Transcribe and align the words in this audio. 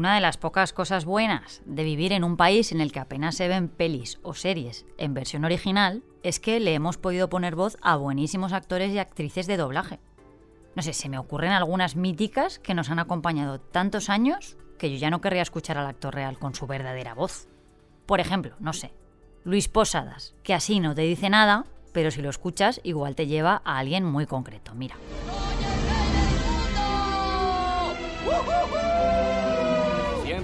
Una 0.00 0.14
de 0.14 0.20
las 0.22 0.38
pocas 0.38 0.72
cosas 0.72 1.04
buenas 1.04 1.60
de 1.66 1.84
vivir 1.84 2.12
en 2.12 2.24
un 2.24 2.36
país 2.36 2.72
en 2.72 2.80
el 2.80 2.90
que 2.90 3.00
apenas 3.00 3.34
se 3.34 3.48
ven 3.48 3.68
pelis 3.68 4.18
o 4.22 4.32
series 4.32 4.86
en 4.96 5.12
versión 5.12 5.44
original 5.44 6.02
es 6.22 6.40
que 6.40 6.58
le 6.58 6.72
hemos 6.72 6.96
podido 6.96 7.28
poner 7.28 7.54
voz 7.54 7.76
a 7.82 7.96
buenísimos 7.96 8.54
actores 8.54 8.92
y 8.92 8.98
actrices 8.98 9.46
de 9.46 9.58
doblaje. 9.58 10.00
No 10.74 10.82
sé, 10.82 10.94
se 10.94 11.08
me 11.08 11.18
ocurren 11.18 11.52
algunas 11.52 11.96
míticas 11.96 12.58
que 12.60 12.72
nos 12.72 12.88
han 12.88 12.98
acompañado 12.98 13.60
tantos 13.60 14.08
años 14.08 14.56
que 14.78 14.90
yo 14.90 14.96
ya 14.96 15.10
no 15.10 15.20
querría 15.20 15.42
escuchar 15.42 15.76
al 15.76 15.88
actor 15.88 16.14
real 16.14 16.38
con 16.38 16.54
su 16.54 16.66
verdadera 16.66 17.12
voz. 17.12 17.48
Por 18.06 18.20
ejemplo, 18.20 18.54
no 18.58 18.72
sé, 18.72 18.94
Luis 19.44 19.68
Posadas, 19.68 20.34
que 20.42 20.54
así 20.54 20.80
no 20.80 20.94
te 20.94 21.02
dice 21.02 21.28
nada, 21.28 21.66
pero 21.92 22.10
si 22.10 22.22
lo 22.22 22.30
escuchas 22.30 22.80
igual 22.84 23.16
te 23.16 23.26
lleva 23.26 23.60
a 23.64 23.78
alguien 23.78 24.04
muy 24.04 24.24
concreto. 24.24 24.74
Mira. 24.74 24.96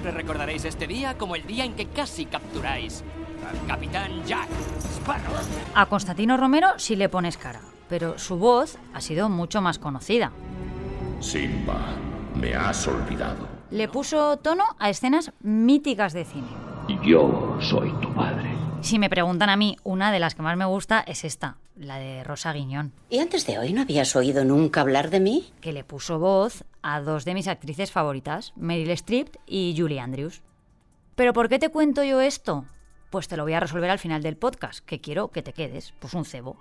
Siempre 0.06 0.22
recordaréis 0.22 0.64
este 0.64 0.86
día 0.86 1.18
como 1.18 1.34
el 1.34 1.44
día 1.48 1.64
en 1.64 1.74
que 1.74 1.86
casi 1.86 2.26
capturáis 2.26 3.02
al 3.44 3.66
capitán 3.66 4.22
Jack 4.24 4.46
Sparrow. 4.78 5.34
A 5.74 5.86
Constantino 5.86 6.36
Romero 6.36 6.68
sí 6.76 6.94
le 6.94 7.08
pones 7.08 7.36
cara, 7.36 7.60
pero 7.88 8.16
su 8.16 8.36
voz 8.36 8.78
ha 8.94 9.00
sido 9.00 9.28
mucho 9.28 9.60
más 9.60 9.80
conocida. 9.80 10.30
Simba, 11.18 11.96
me 12.40 12.54
has 12.54 12.86
olvidado. 12.86 13.48
Le 13.72 13.88
puso 13.88 14.36
tono 14.36 14.62
a 14.78 14.90
escenas 14.90 15.32
míticas 15.40 16.12
de 16.12 16.24
cine. 16.24 16.46
Yo 17.02 17.58
soy 17.60 17.90
tu 18.00 18.14
padre. 18.14 18.55
Si 18.86 19.00
me 19.00 19.10
preguntan 19.10 19.50
a 19.50 19.56
mí, 19.56 19.76
una 19.82 20.12
de 20.12 20.20
las 20.20 20.36
que 20.36 20.42
más 20.42 20.56
me 20.56 20.64
gusta 20.64 21.00
es 21.08 21.24
esta, 21.24 21.56
la 21.74 21.98
de 21.98 22.22
Rosa 22.22 22.52
Guiñón, 22.52 22.92
¿Y 23.10 23.18
antes 23.18 23.44
de 23.44 23.58
hoy 23.58 23.72
no 23.72 23.82
habías 23.82 24.14
oído 24.14 24.44
nunca 24.44 24.80
hablar 24.80 25.10
de 25.10 25.18
mí? 25.18 25.52
que 25.60 25.72
le 25.72 25.82
puso 25.82 26.20
voz 26.20 26.62
a 26.82 27.00
dos 27.00 27.24
de 27.24 27.34
mis 27.34 27.48
actrices 27.48 27.90
favoritas, 27.90 28.52
Meryl 28.54 28.90
Streep 28.90 29.34
y 29.44 29.74
Julie 29.76 29.98
Andrews. 29.98 30.40
¿Pero 31.16 31.32
por 31.32 31.48
qué 31.48 31.58
te 31.58 31.70
cuento 31.70 32.04
yo 32.04 32.20
esto? 32.20 32.64
Pues 33.10 33.26
te 33.26 33.36
lo 33.36 33.42
voy 33.42 33.54
a 33.54 33.60
resolver 33.60 33.90
al 33.90 33.98
final 33.98 34.22
del 34.22 34.36
podcast, 34.36 34.84
que 34.86 35.00
quiero 35.00 35.32
que 35.32 35.42
te 35.42 35.52
quedes, 35.52 35.92
pues 35.98 36.14
un 36.14 36.24
cebo. 36.24 36.56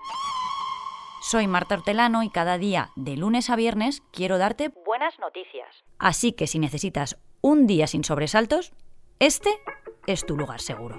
Soy 1.21 1.45
Marta 1.45 1.75
Hortelano 1.75 2.23
y 2.23 2.31
cada 2.31 2.57
día, 2.57 2.89
de 2.95 3.17
lunes 3.17 3.51
a 3.51 3.55
viernes, 3.55 4.01
quiero 4.11 4.39
darte 4.39 4.71
buenas 4.83 5.13
noticias. 5.19 5.67
Así 5.99 6.31
que 6.31 6.47
si 6.47 6.57
necesitas 6.57 7.19
un 7.41 7.67
día 7.67 7.85
sin 7.85 8.03
sobresaltos, 8.03 8.73
este 9.19 9.51
es 10.07 10.25
tu 10.25 10.35
lugar 10.35 10.59
seguro. 10.59 10.97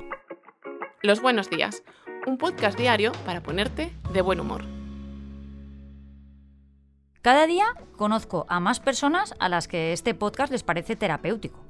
Los 1.02 1.20
Buenos 1.20 1.50
Días, 1.50 1.82
un 2.26 2.38
podcast 2.38 2.78
diario 2.78 3.12
para 3.26 3.42
ponerte 3.42 3.92
de 4.14 4.22
buen 4.22 4.40
humor. 4.40 4.64
Cada 7.20 7.46
día 7.46 7.66
conozco 7.96 8.46
a 8.48 8.60
más 8.60 8.80
personas 8.80 9.34
a 9.38 9.50
las 9.50 9.68
que 9.68 9.92
este 9.92 10.14
podcast 10.14 10.50
les 10.50 10.62
parece 10.62 10.96
terapéutico. 10.96 11.60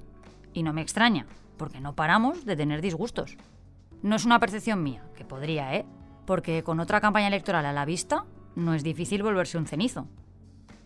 Y 0.53 0.63
no 0.63 0.73
me 0.73 0.81
extraña, 0.81 1.27
porque 1.57 1.81
no 1.81 1.97
paramos 1.97 2.45
de 2.45 2.55
tener 2.55 2.81
disgustos. 2.81 3.37
No 4.01 4.15
es 4.15 4.25
una 4.25 4.39
percepción 4.39 4.85
mía, 4.85 5.03
que 5.17 5.25
podría, 5.25 5.75
¿eh? 5.75 5.85
Porque 6.25 6.63
con 6.63 6.79
otra 6.79 7.01
campaña 7.01 7.27
electoral 7.27 7.67
a 7.67 7.73
la 7.73 7.85
vista, 7.85 8.27
no 8.55 8.75
es 8.75 8.85
difícil 8.85 9.25
volverse 9.25 9.59
un 9.59 9.67
cenizo. 9.67 10.07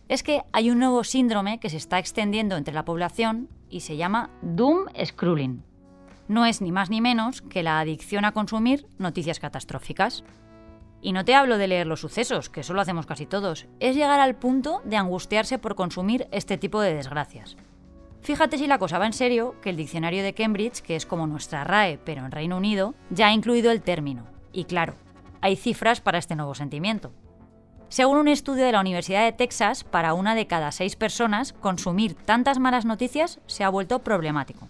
Es 0.09 0.23
que 0.23 0.41
hay 0.51 0.71
un 0.71 0.79
nuevo 0.79 1.03
síndrome 1.03 1.59
que 1.59 1.69
se 1.69 1.77
está 1.77 1.99
extendiendo 1.99 2.57
entre 2.57 2.73
la 2.73 2.85
población 2.85 3.49
y 3.69 3.81
se 3.81 3.97
llama 3.97 4.31
Doom 4.41 4.87
Scrolling. 5.05 5.70
No 6.31 6.45
es 6.45 6.61
ni 6.61 6.71
más 6.71 6.89
ni 6.89 7.01
menos 7.01 7.41
que 7.41 7.61
la 7.61 7.81
adicción 7.81 8.23
a 8.23 8.31
consumir 8.31 8.87
noticias 8.97 9.41
catastróficas. 9.41 10.23
Y 11.01 11.11
no 11.11 11.25
te 11.25 11.35
hablo 11.35 11.57
de 11.57 11.67
leer 11.67 11.87
los 11.87 11.99
sucesos, 11.99 12.49
que 12.49 12.61
eso 12.61 12.73
lo 12.73 12.79
hacemos 12.79 13.05
casi 13.05 13.25
todos, 13.25 13.67
es 13.81 13.97
llegar 13.97 14.21
al 14.21 14.35
punto 14.35 14.81
de 14.85 14.95
angustiarse 14.95 15.59
por 15.59 15.75
consumir 15.75 16.29
este 16.31 16.57
tipo 16.57 16.79
de 16.79 16.93
desgracias. 16.93 17.57
Fíjate 18.21 18.57
si 18.57 18.67
la 18.67 18.79
cosa 18.79 18.97
va 18.97 19.07
en 19.07 19.11
serio, 19.11 19.55
que 19.61 19.71
el 19.71 19.75
diccionario 19.75 20.23
de 20.23 20.33
Cambridge, 20.33 20.79
que 20.79 20.95
es 20.95 21.05
como 21.05 21.27
nuestra 21.27 21.65
RAE 21.65 21.97
pero 21.97 22.23
en 22.23 22.31
Reino 22.31 22.55
Unido, 22.55 22.95
ya 23.09 23.27
ha 23.27 23.33
incluido 23.33 23.69
el 23.69 23.81
término. 23.81 24.23
Y 24.53 24.63
claro, 24.63 24.95
hay 25.41 25.57
cifras 25.57 25.99
para 25.99 26.17
este 26.17 26.37
nuevo 26.37 26.55
sentimiento. 26.55 27.11
Según 27.89 28.17
un 28.17 28.29
estudio 28.29 28.63
de 28.63 28.71
la 28.71 28.79
Universidad 28.79 29.25
de 29.25 29.33
Texas, 29.33 29.83
para 29.83 30.13
una 30.13 30.33
de 30.33 30.47
cada 30.47 30.71
seis 30.71 30.95
personas, 30.95 31.51
consumir 31.51 32.13
tantas 32.13 32.57
malas 32.57 32.85
noticias 32.85 33.41
se 33.47 33.65
ha 33.65 33.69
vuelto 33.69 33.99
problemático. 33.99 34.69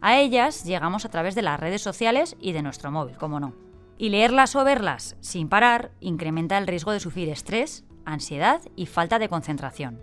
A 0.00 0.18
ellas 0.18 0.64
llegamos 0.64 1.04
a 1.04 1.10
través 1.10 1.34
de 1.34 1.42
las 1.42 1.58
redes 1.58 1.82
sociales 1.82 2.36
y 2.40 2.52
de 2.52 2.62
nuestro 2.62 2.90
móvil, 2.90 3.16
como 3.16 3.40
no. 3.40 3.54
Y 3.98 4.10
leerlas 4.10 4.54
o 4.56 4.64
verlas 4.64 5.16
sin 5.20 5.48
parar 5.48 5.90
incrementa 6.00 6.58
el 6.58 6.66
riesgo 6.66 6.92
de 6.92 7.00
sufrir 7.00 7.28
estrés, 7.28 7.84
ansiedad 8.04 8.60
y 8.76 8.86
falta 8.86 9.18
de 9.18 9.28
concentración. 9.28 10.00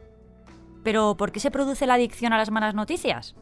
Pero, 0.83 1.15
¿por 1.15 1.31
qué 1.31 1.39
se 1.39 1.51
produce 1.51 1.87
la 1.87 1.93
adicción 1.93 2.33
a 2.33 2.37
las 2.37 2.51
malas 2.51 2.75
noticias? 2.75 3.35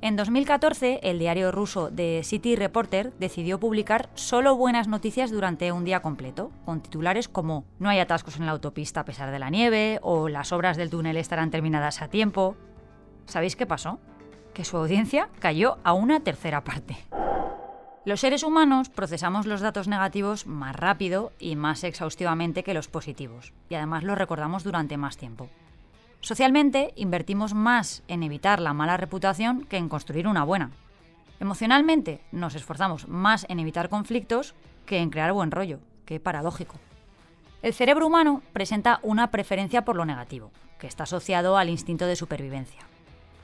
En 0.00 0.16
2014, 0.16 1.00
el 1.02 1.18
diario 1.18 1.50
ruso 1.50 1.90
The 1.90 2.22
City 2.24 2.56
Reporter 2.56 3.14
decidió 3.18 3.58
publicar 3.58 4.10
solo 4.12 4.54
buenas 4.54 4.86
noticias 4.86 5.30
durante 5.30 5.72
un 5.72 5.84
día 5.84 6.02
completo, 6.02 6.50
con 6.66 6.82
titulares 6.82 7.26
como 7.26 7.64
No 7.78 7.88
hay 7.88 8.00
atascos 8.00 8.36
en 8.36 8.44
la 8.44 8.52
autopista 8.52 9.00
a 9.00 9.04
pesar 9.06 9.30
de 9.30 9.38
la 9.38 9.48
nieve 9.48 9.98
o 10.02 10.28
Las 10.28 10.52
obras 10.52 10.76
del 10.76 10.90
túnel 10.90 11.16
estarán 11.16 11.50
terminadas 11.50 12.02
a 12.02 12.08
tiempo. 12.08 12.54
¿Sabéis 13.24 13.56
qué 13.56 13.64
pasó? 13.64 13.98
Que 14.54 14.64
su 14.64 14.76
audiencia 14.76 15.28
cayó 15.40 15.78
a 15.82 15.92
una 15.92 16.20
tercera 16.20 16.62
parte. 16.62 16.96
Los 18.04 18.20
seres 18.20 18.44
humanos 18.44 18.88
procesamos 18.88 19.46
los 19.46 19.60
datos 19.60 19.88
negativos 19.88 20.46
más 20.46 20.76
rápido 20.76 21.32
y 21.40 21.56
más 21.56 21.82
exhaustivamente 21.84 22.62
que 22.62 22.74
los 22.74 22.86
positivos, 22.86 23.52
y 23.68 23.74
además 23.74 24.04
los 24.04 24.16
recordamos 24.16 24.62
durante 24.62 24.96
más 24.96 25.16
tiempo. 25.16 25.48
Socialmente, 26.20 26.92
invertimos 26.96 27.52
más 27.52 28.02
en 28.06 28.22
evitar 28.22 28.60
la 28.60 28.72
mala 28.74 28.96
reputación 28.96 29.64
que 29.64 29.76
en 29.76 29.88
construir 29.88 30.28
una 30.28 30.44
buena. 30.44 30.70
Emocionalmente, 31.40 32.20
nos 32.30 32.54
esforzamos 32.54 33.08
más 33.08 33.46
en 33.48 33.58
evitar 33.58 33.88
conflictos 33.88 34.54
que 34.86 34.98
en 34.98 35.10
crear 35.10 35.32
buen 35.32 35.50
rollo. 35.50 35.80
Qué 36.06 36.20
paradójico. 36.20 36.76
El 37.62 37.74
cerebro 37.74 38.06
humano 38.06 38.40
presenta 38.52 39.00
una 39.02 39.30
preferencia 39.30 39.84
por 39.84 39.96
lo 39.96 40.04
negativo, 40.04 40.52
que 40.78 40.86
está 40.86 41.02
asociado 41.02 41.56
al 41.56 41.70
instinto 41.70 42.06
de 42.06 42.16
supervivencia. 42.16 42.82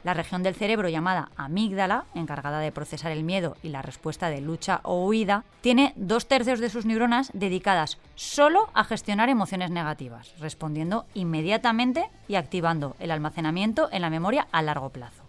La 0.02 0.14
región 0.14 0.42
del 0.42 0.54
cerebro 0.54 0.88
llamada 0.88 1.28
amígdala, 1.36 2.04
encargada 2.14 2.58
de 2.60 2.72
procesar 2.72 3.12
el 3.12 3.22
miedo 3.22 3.56
y 3.62 3.68
la 3.68 3.82
respuesta 3.82 4.30
de 4.30 4.40
lucha 4.40 4.80
o 4.82 5.04
huida, 5.04 5.44
tiene 5.60 5.92
dos 5.96 6.26
tercios 6.26 6.58
de 6.58 6.70
sus 6.70 6.86
neuronas 6.86 7.30
dedicadas 7.34 7.98
solo 8.14 8.70
a 8.72 8.84
gestionar 8.84 9.28
emociones 9.28 9.70
negativas, 9.70 10.34
respondiendo 10.40 11.04
inmediatamente 11.12 12.08
y 12.28 12.36
activando 12.36 12.96
el 12.98 13.10
almacenamiento 13.10 13.90
en 13.92 14.00
la 14.00 14.10
memoria 14.10 14.48
a 14.52 14.62
largo 14.62 14.88
plazo. 14.88 15.24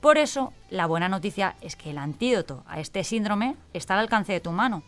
Por 0.00 0.16
eso, 0.16 0.54
la 0.70 0.86
buena 0.86 1.10
noticia 1.10 1.56
es 1.60 1.76
que 1.76 1.90
el 1.90 1.98
antídoto 1.98 2.64
a 2.66 2.80
este 2.80 3.04
síndrome 3.04 3.56
está 3.74 3.94
al 3.94 4.00
alcance 4.00 4.32
de 4.32 4.40
tu 4.40 4.50
mano. 4.50 4.82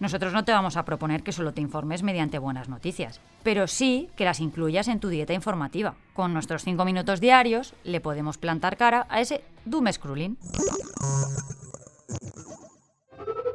Nosotros 0.00 0.32
no 0.32 0.44
te 0.44 0.52
vamos 0.52 0.76
a 0.76 0.84
proponer 0.84 1.22
que 1.22 1.32
solo 1.32 1.52
te 1.52 1.60
informes 1.60 2.02
mediante 2.02 2.38
buenas 2.38 2.68
noticias, 2.68 3.20
pero 3.42 3.66
sí 3.66 4.10
que 4.16 4.24
las 4.24 4.40
incluyas 4.40 4.88
en 4.88 5.00
tu 5.00 5.08
dieta 5.08 5.32
informativa. 5.32 5.94
Con 6.14 6.34
nuestros 6.34 6.62
5 6.64 6.84
minutos 6.84 7.20
diarios 7.20 7.74
le 7.84 8.00
podemos 8.00 8.36
plantar 8.36 8.76
cara 8.76 9.06
a 9.08 9.20
ese 9.20 9.42
doom 9.64 9.90
scrolling. 9.92 10.36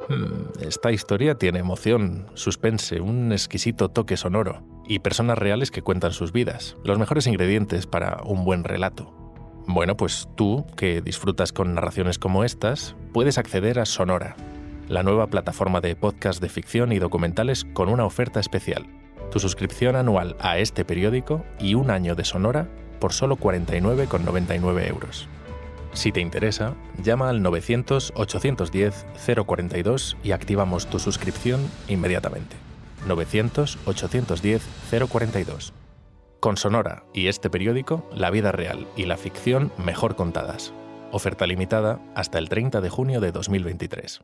Hmm, 0.08 0.48
Esta 0.60 0.90
historia 0.90 1.36
tiene 1.36 1.60
emoción, 1.60 2.26
suspense, 2.34 3.00
un 3.00 3.32
exquisito 3.32 3.90
toque 3.90 4.16
sonoro 4.16 4.62
y 4.88 4.98
personas 4.98 5.38
reales 5.38 5.70
que 5.70 5.82
cuentan 5.82 6.12
sus 6.12 6.32
vidas, 6.32 6.76
los 6.84 6.98
mejores 6.98 7.26
ingredientes 7.26 7.86
para 7.86 8.22
un 8.24 8.44
buen 8.44 8.64
relato. 8.64 9.14
Bueno, 9.68 9.96
pues 9.96 10.28
tú, 10.36 10.66
que 10.76 11.00
disfrutas 11.00 11.52
con 11.52 11.74
narraciones 11.74 12.18
como 12.18 12.42
estas, 12.42 12.96
puedes 13.12 13.38
acceder 13.38 13.78
a 13.78 13.84
Sonora, 13.84 14.34
la 14.90 15.02
nueva 15.04 15.28
plataforma 15.28 15.80
de 15.80 15.94
podcast 15.94 16.42
de 16.42 16.48
ficción 16.48 16.90
y 16.90 16.98
documentales 16.98 17.64
con 17.72 17.88
una 17.88 18.04
oferta 18.04 18.40
especial. 18.40 18.88
Tu 19.30 19.38
suscripción 19.38 19.94
anual 19.94 20.34
a 20.40 20.58
este 20.58 20.84
periódico 20.84 21.44
y 21.60 21.74
un 21.74 21.92
año 21.92 22.16
de 22.16 22.24
Sonora 22.24 22.66
por 22.98 23.12
solo 23.12 23.36
49,99 23.36 24.88
euros. 24.88 25.28
Si 25.92 26.10
te 26.10 26.20
interesa, 26.20 26.74
llama 27.00 27.28
al 27.28 27.40
900-810-042 27.40 30.16
y 30.24 30.32
activamos 30.32 30.88
tu 30.88 30.98
suscripción 30.98 31.60
inmediatamente. 31.86 32.56
900-810-042. 33.06 35.72
Con 36.40 36.56
Sonora 36.56 37.04
y 37.14 37.28
este 37.28 37.48
periódico, 37.48 38.10
la 38.12 38.30
vida 38.30 38.50
real 38.50 38.88
y 38.96 39.04
la 39.04 39.16
ficción 39.16 39.70
mejor 39.84 40.16
contadas. 40.16 40.72
Oferta 41.12 41.46
limitada 41.46 42.00
hasta 42.16 42.38
el 42.38 42.48
30 42.48 42.80
de 42.80 42.88
junio 42.88 43.20
de 43.20 43.30
2023. 43.30 44.22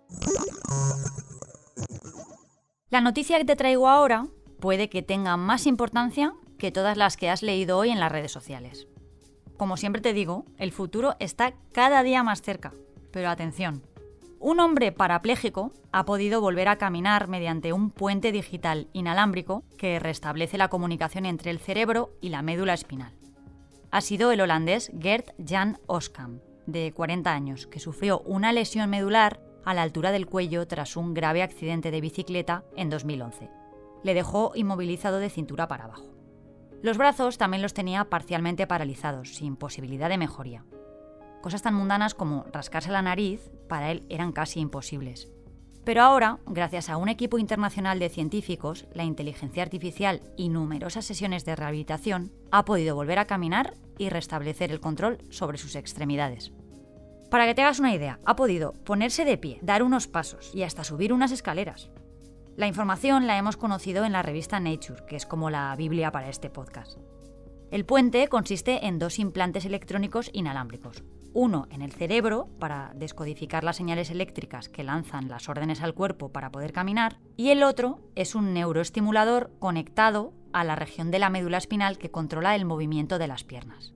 La 2.89 3.01
noticia 3.01 3.39
que 3.39 3.45
te 3.45 3.57
traigo 3.57 3.89
ahora 3.89 4.29
puede 4.61 4.89
que 4.89 5.03
tenga 5.03 5.37
más 5.37 5.67
importancia 5.67 6.35
que 6.57 6.71
todas 6.71 6.97
las 6.97 7.17
que 7.17 7.29
has 7.29 7.43
leído 7.43 7.79
hoy 7.79 7.91
en 7.91 7.99
las 7.99 8.13
redes 8.13 8.31
sociales. 8.31 8.87
Como 9.57 9.77
siempre 9.77 10.01
te 10.01 10.13
digo, 10.13 10.45
el 10.57 10.71
futuro 10.71 11.17
está 11.19 11.55
cada 11.73 12.05
día 12.05 12.23
más 12.23 12.43
cerca. 12.43 12.75
Pero 13.11 13.29
atención, 13.29 13.83
un 14.39 14.61
hombre 14.61 14.93
parapléjico 14.93 15.73
ha 15.91 16.05
podido 16.05 16.41
volver 16.41 16.69
a 16.69 16.77
caminar 16.77 17.27
mediante 17.27 17.73
un 17.73 17.91
puente 17.91 18.31
digital 18.31 18.87
inalámbrico 18.93 19.65
que 19.77 19.99
restablece 19.99 20.57
la 20.57 20.69
comunicación 20.69 21.27
entre 21.27 21.51
el 21.51 21.59
cerebro 21.59 22.13
y 22.21 22.29
la 22.29 22.43
médula 22.43 22.75
espinal. 22.75 23.15
ha 23.91 24.01
sido 24.01 24.31
el 24.31 24.43
holandés 24.43 24.93
Gert 25.01 25.31
Jan 25.45 25.79
Oskam, 25.87 26.41
de 26.67 26.93
40 26.93 27.33
años, 27.33 27.67
que 27.67 27.81
sufrió 27.81 28.21
una 28.21 28.53
lesión 28.53 28.91
medular 28.91 29.41
a 29.67 29.75
la 29.75 29.83
altura 29.83 30.13
del 30.13 30.27
cuello 30.27 30.67
tras 30.67 30.97
un 30.97 31.13
grave 31.13 31.43
accidente 31.43 31.91
de 31.91 32.01
bicicleta 32.01 32.65
en 32.77 32.89
2011. 32.89 33.51
Le 34.03 34.15
dejó 34.15 34.53
inmovilizado 34.55 35.19
de 35.19 35.29
cintura 35.29 35.69
para 35.69 35.85
abajo. 35.85 36.15
Los 36.83 36.97
brazos 36.97 37.37
también 37.37 37.63
los 37.63 37.75
tenía 37.75 38.05
parcialmente 38.05 38.67
paralizados, 38.67 39.35
sin 39.35 39.57
posibilidad 39.57 40.09
de 40.09 40.19
mejoría. 40.19 40.65
Cosas 41.43 41.63
tan 41.63 41.75
mundanas 41.75 42.15
como 42.15 42.45
rascarse 42.53 42.93
la 42.93 43.03
nariz 43.03 43.51
para 43.69 43.91
él 43.91 44.07
eran 44.09 44.33
casi 44.33 44.61
imposibles. 44.61 45.29
Pero 45.85 46.03
ahora, 46.03 46.39
gracias 46.47 46.89
a 46.89 46.97
un 46.97 47.09
equipo 47.09 47.39
internacional 47.39 47.99
de 47.99 48.09
científicos, 48.09 48.87
la 48.93 49.05
inteligencia 49.05 49.63
artificial 49.63 50.21
y 50.37 50.49
numerosas 50.49 51.05
sesiones 51.05 51.45
de 51.45 51.57
rehabilitación, 51.57 52.33
ha 52.51 52.65
podido 52.65 52.95
volver 52.95 53.19
a 53.19 53.27
caminar 53.27 53.75
y 53.99 54.09
restablecer 54.09 54.71
el 54.71 54.81
control 54.81 55.19
sobre 55.31 55.59
sus 55.59 55.77
extremidades. 55.77 56.53
Para 57.31 57.47
que 57.47 57.55
te 57.55 57.63
hagas 57.63 57.81
una 57.81 57.95
idea, 57.95 58.21
ha 58.25 58.37
podido 58.37 58.73
ponerse 58.85 59.25
de 59.25 59.37
pie, 59.37 59.59
dar 59.63 59.83
unos 59.83 60.07
pasos 60.07 60.55
y 60.55 60.63
hasta 60.63 60.85
subir 60.85 61.13
unas 61.13 61.33
escaleras. 61.33 61.91
La 62.57 62.69
información 62.69 63.27
la 63.27 63.37
hemos 63.37 63.57
conocido 63.57 64.05
en 64.05 64.13
la 64.13 64.23
revista 64.23 64.61
Nature, 64.61 65.05
que 65.07 65.17
es 65.17 65.27
como 65.27 65.51
la 65.51 65.75
Biblia 65.77 66.13
para 66.13 66.29
este 66.29 66.51
podcast. 66.51 66.99
El 67.71 67.85
puente 67.85 68.29
consiste 68.29 68.87
en 68.87 68.99
dos 68.99 69.19
implantes 69.19 69.65
electrónicos 69.65 70.31
inalámbricos, 70.33 71.03
uno 71.35 71.67
en 71.71 71.83
el 71.83 71.93
cerebro 71.93 72.49
para 72.61 72.93
descodificar 72.95 73.65
las 73.65 73.77
señales 73.77 74.11
eléctricas 74.11 74.69
que 74.69 74.85
lanzan 74.85 75.29
las 75.29 75.49
órdenes 75.49 75.83
al 75.83 75.95
cuerpo 75.95 76.31
para 76.31 76.51
poder 76.51 76.73
caminar, 76.73 77.19
y 77.37 77.51
el 77.51 77.65
otro 77.65 77.99
es 78.15 78.37
un 78.37 78.55
neuroestimulador 78.55 79.51
conectado 79.59 80.33
a 80.53 80.65
la 80.65 80.77
región 80.77 81.11
de 81.11 81.19
la 81.19 81.29
médula 81.29 81.59
espinal 81.59 81.99
que 81.99 82.11
controla 82.11 82.55
el 82.55 82.65
movimiento 82.65 83.19
de 83.19 83.27
las 83.27 83.45
piernas. 83.45 83.93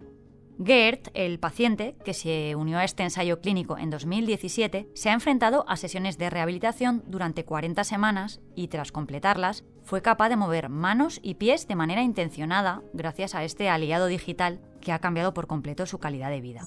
Gert, 0.63 1.09
el 1.15 1.39
paciente, 1.39 1.97
que 2.05 2.13
se 2.13 2.55
unió 2.55 2.77
a 2.77 2.85
este 2.85 3.03
ensayo 3.03 3.41
clínico 3.41 3.79
en 3.79 3.89
2017, 3.89 4.91
se 4.95 5.09
ha 5.09 5.15
enfrentado 5.15 5.65
a 5.67 5.79
sesiones 5.79 6.19
de 6.19 6.29
rehabilitación 6.29 7.03
durante 7.07 7.47
40 7.47 7.83
semanas 7.85 8.41
y 8.55 8.69
tras 8.69 8.93
completarlas 8.93 9.65
fue 9.83 10.03
capaz 10.03 10.29
de 10.29 10.37
mover 10.37 10.69
manos 10.69 11.19
y 11.23 11.35
pies 11.35 11.67
de 11.67 11.77
manera 11.77 12.03
intencionada 12.03 12.83
gracias 12.93 13.35
a 13.35 13.43
este 13.43 13.71
aliado 13.71 14.07
digital 14.07 14.61
que 14.83 14.93
ha 14.93 14.99
cambiado 14.99 15.33
por 15.33 15.47
completo 15.47 15.87
su 15.87 15.99
calidad 15.99 16.29
de 16.29 16.43
vida. 16.43 16.61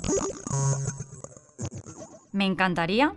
Me 2.31 2.45
encantaría 2.45 3.13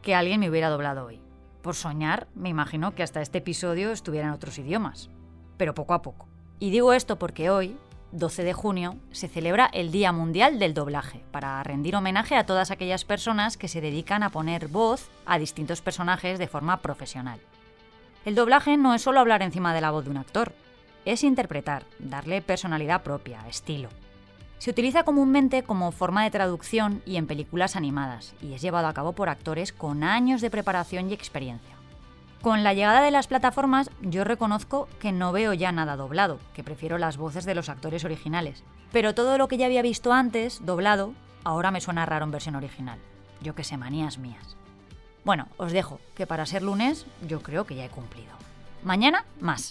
que 0.00 0.14
alguien 0.14 0.40
me 0.40 0.48
hubiera 0.48 0.70
doblado 0.70 1.04
hoy. 1.04 1.20
Por 1.60 1.74
soñar, 1.74 2.28
me 2.34 2.48
imagino 2.48 2.94
que 2.94 3.02
hasta 3.02 3.20
este 3.20 3.38
episodio 3.38 3.90
estuviera 3.90 4.28
en 4.28 4.32
otros 4.32 4.58
idiomas, 4.58 5.10
pero 5.58 5.74
poco 5.74 5.92
a 5.92 6.00
poco. 6.00 6.28
Y 6.60 6.70
digo 6.70 6.94
esto 6.94 7.18
porque 7.18 7.50
hoy, 7.50 7.76
12 8.14 8.44
de 8.44 8.52
junio, 8.52 8.94
se 9.10 9.26
celebra 9.26 9.68
el 9.72 9.90
Día 9.90 10.12
Mundial 10.12 10.60
del 10.60 10.72
Doblaje, 10.72 11.24
para 11.32 11.60
rendir 11.64 11.96
homenaje 11.96 12.36
a 12.36 12.46
todas 12.46 12.70
aquellas 12.70 13.04
personas 13.04 13.56
que 13.56 13.66
se 13.66 13.80
dedican 13.80 14.22
a 14.22 14.30
poner 14.30 14.68
voz 14.68 15.08
a 15.26 15.36
distintos 15.36 15.80
personajes 15.80 16.38
de 16.38 16.46
forma 16.46 16.80
profesional. 16.80 17.40
El 18.24 18.36
doblaje 18.36 18.76
no 18.76 18.94
es 18.94 19.02
solo 19.02 19.18
hablar 19.18 19.42
encima 19.42 19.74
de 19.74 19.80
la 19.80 19.90
voz 19.90 20.04
de 20.04 20.12
un 20.12 20.16
actor, 20.16 20.54
es 21.04 21.24
interpretar, 21.24 21.86
darle 21.98 22.40
personalidad 22.40 23.02
propia, 23.02 23.46
estilo. 23.48 23.88
Se 24.58 24.70
utiliza 24.70 25.02
comúnmente 25.02 25.64
como 25.64 25.90
forma 25.90 26.22
de 26.22 26.30
traducción 26.30 27.02
y 27.04 27.16
en 27.16 27.26
películas 27.26 27.74
animadas, 27.74 28.34
y 28.40 28.54
es 28.54 28.62
llevado 28.62 28.86
a 28.86 28.94
cabo 28.94 29.12
por 29.12 29.28
actores 29.28 29.72
con 29.72 30.04
años 30.04 30.40
de 30.40 30.50
preparación 30.50 31.10
y 31.10 31.14
experiencia. 31.14 31.73
Con 32.44 32.62
la 32.62 32.74
llegada 32.74 33.00
de 33.00 33.10
las 33.10 33.26
plataformas 33.26 33.90
yo 34.02 34.22
reconozco 34.22 34.86
que 35.00 35.12
no 35.12 35.32
veo 35.32 35.54
ya 35.54 35.72
nada 35.72 35.96
doblado, 35.96 36.38
que 36.52 36.62
prefiero 36.62 36.98
las 36.98 37.16
voces 37.16 37.46
de 37.46 37.54
los 37.54 37.70
actores 37.70 38.04
originales. 38.04 38.64
Pero 38.92 39.14
todo 39.14 39.38
lo 39.38 39.48
que 39.48 39.56
ya 39.56 39.64
había 39.64 39.80
visto 39.80 40.12
antes, 40.12 40.60
doblado, 40.62 41.14
ahora 41.42 41.70
me 41.70 41.80
suena 41.80 42.04
raro 42.04 42.26
en 42.26 42.32
versión 42.32 42.54
original. 42.54 42.98
Yo 43.40 43.54
que 43.54 43.64
sé, 43.64 43.78
manías 43.78 44.18
mías. 44.18 44.58
Bueno, 45.24 45.48
os 45.56 45.72
dejo, 45.72 46.00
que 46.14 46.26
para 46.26 46.44
ser 46.44 46.60
lunes 46.60 47.06
yo 47.26 47.40
creo 47.40 47.64
que 47.64 47.76
ya 47.76 47.86
he 47.86 47.88
cumplido. 47.88 48.34
Mañana, 48.82 49.24
más. 49.40 49.70